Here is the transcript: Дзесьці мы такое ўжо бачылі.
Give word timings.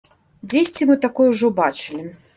Дзесьці 0.53 0.87
мы 0.91 0.97
такое 1.05 1.29
ўжо 1.35 1.53
бачылі. 1.63 2.05